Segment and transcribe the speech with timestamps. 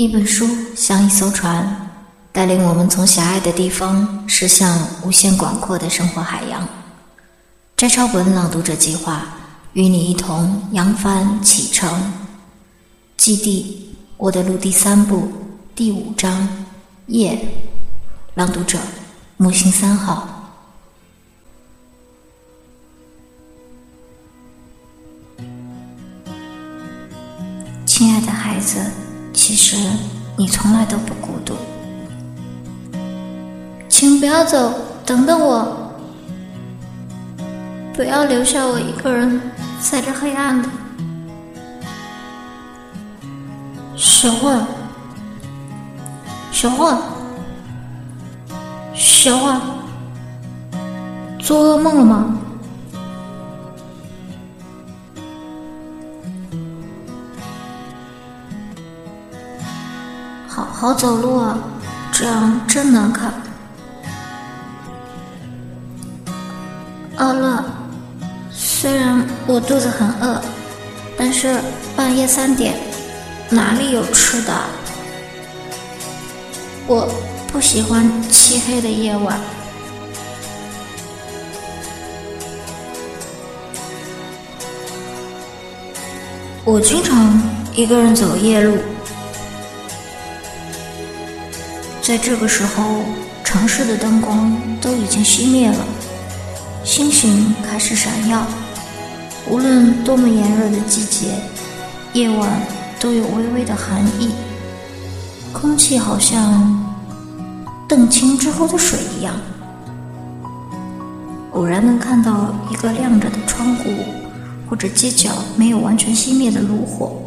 [0.00, 1.90] 一本书像一艘船，
[2.32, 6.66] 带领我们从狭隘的地方驶向无限广阔的生活海洋。
[7.76, 9.26] 摘抄本朗读者计划
[9.74, 12.10] 与你一同扬帆启程。
[13.18, 15.30] 基地，我的路第三部
[15.74, 16.48] 第五章，
[17.08, 17.38] 夜。
[18.36, 18.78] 朗读者：
[19.36, 20.26] 木星三号。
[27.84, 28.82] 亲爱的孩子。
[29.32, 29.76] 其实
[30.36, 31.54] 你从来都不孤独，
[33.88, 34.72] 请不要走，
[35.04, 35.92] 等等我，
[37.94, 39.40] 不要留下我一个人
[39.80, 40.68] 在这黑暗的。
[43.96, 44.66] 小焕，
[46.52, 46.98] 小焕，
[48.94, 49.60] 小焕，
[51.38, 52.39] 做噩梦了吗？
[60.72, 61.58] 好走路啊，
[62.12, 63.32] 这样真难看。
[67.16, 67.64] 阿乐，
[68.50, 70.40] 虽然我肚子很饿，
[71.18, 71.60] 但是
[71.94, 72.74] 半夜三点
[73.50, 74.52] 哪里有吃的？
[76.86, 77.08] 我
[77.52, 79.38] 不喜欢漆黑的夜晚。
[86.64, 87.38] 我经常
[87.74, 88.78] 一个人走夜路。
[92.10, 93.04] 在这个时候，
[93.44, 95.78] 城市的灯光都已经熄灭了，
[96.82, 98.44] 星星开始闪耀。
[99.48, 101.28] 无论多么炎热的季节，
[102.12, 102.62] 夜晚
[102.98, 104.32] 都有微微的寒意。
[105.52, 106.84] 空气好像
[107.88, 109.32] 澄清之后的水一样。
[111.52, 113.84] 偶然能看到一个亮着的窗户，
[114.68, 117.22] 或者街角没有完全熄灭的炉火，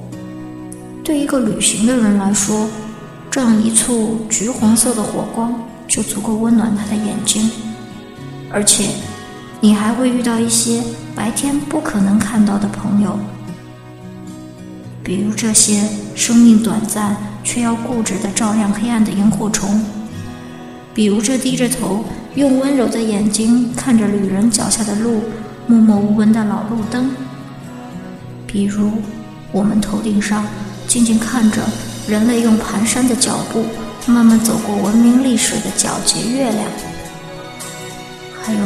[1.05, 2.67] 对一个旅行的人来说。
[3.33, 7.49] 这样一簇橘黄色的火光就足够温暖他的眼睛，
[8.51, 8.89] 而且
[9.59, 10.83] 你还会遇到一些
[11.15, 13.17] 白天不可能看到的朋友，
[15.03, 19.83] 比如这些生命短暂却要固执地照亮黑暗的萤火虫，
[20.93, 22.05] 比如这低着头
[22.35, 25.23] 用温柔的眼睛看着旅人脚下的路
[25.65, 27.09] 默默无闻的老路灯，
[28.45, 28.91] 比如
[29.51, 30.45] 我们头顶上
[30.87, 31.63] 静静看着。
[32.07, 33.65] 人类用蹒跚的脚步，
[34.05, 36.65] 慢慢走过文明历史的皎洁月亮，
[38.41, 38.59] 还有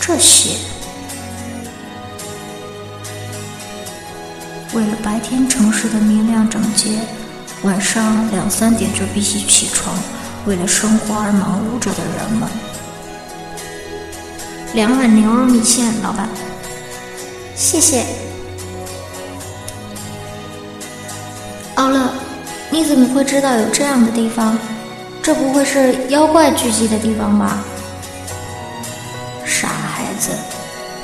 [0.00, 0.56] 这些。
[4.74, 7.00] 为了白天城市的明亮整洁，
[7.62, 9.94] 晚上两三点就必须起床，
[10.46, 12.48] 为了生活而忙碌着的人们。
[14.74, 16.28] 两碗牛肉米线，老板，
[17.54, 18.25] 谢谢。
[21.76, 22.10] 奥乐，
[22.70, 24.58] 你怎么会知道有这样的地方？
[25.22, 27.58] 这不会是妖怪聚集的地方吧？
[29.44, 30.30] 傻孩子，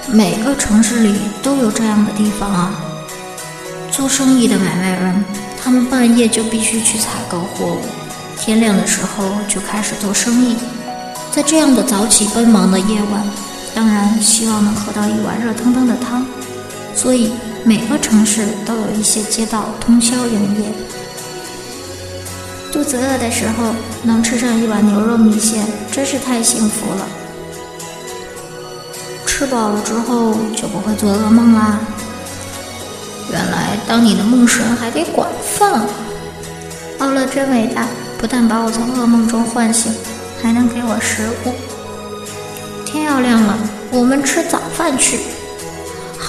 [0.06, 2.74] 每个城市里都有这样的地方啊。
[3.90, 5.22] 做生意的买卖人，
[5.62, 7.80] 他们半夜就必须去采购货物，
[8.38, 10.56] 天亮的时候就开始做生意。
[11.30, 13.22] 在这样的早起奔忙的夜晚，
[13.74, 16.24] 当然希望能喝到一碗热腾腾的汤，
[16.94, 17.32] 所以。
[17.64, 20.68] 每个城市都有一些街道通宵营业。
[22.72, 23.72] 肚子饿的时候
[24.02, 27.06] 能吃上一碗牛肉米线，真是太幸福了。
[29.24, 31.78] 吃饱了之后就不会做噩梦啦。
[33.30, 35.86] 原来当你的梦神还得管饭。
[36.98, 37.86] 奥乐真伟大，
[38.18, 39.94] 不但把我从噩梦中唤醒，
[40.42, 41.52] 还能给我食物。
[42.84, 43.56] 天要亮了，
[43.92, 45.20] 我们吃早饭去。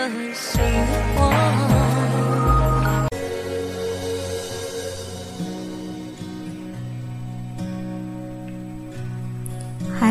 [0.00, 0.08] 孩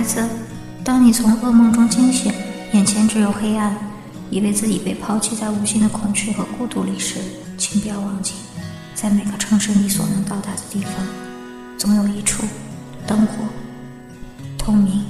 [0.03, 0.23] 子，
[0.83, 2.31] 当你从噩梦中惊醒，
[2.73, 3.75] 眼前只有黑暗，
[4.29, 7.19] 以为自己被抛弃在无尽的恐惧和孤独里时，
[7.57, 8.35] 请不要忘记，
[8.93, 10.93] 在每个城市你所能到达的地方，
[11.79, 12.43] 总有一处
[13.07, 13.43] 灯火
[14.55, 15.03] 通明。